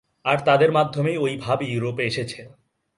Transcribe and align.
আর 0.25 0.37
তাদের 0.45 0.69
মাধ্যমেই 0.71 1.17
ঐ 1.17 1.25
ভাব 1.37 1.59
ইউরোপে 1.63 2.03
এসেছে। 2.05 2.39